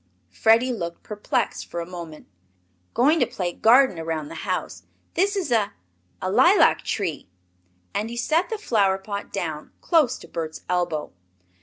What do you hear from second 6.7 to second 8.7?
tree!" And he set the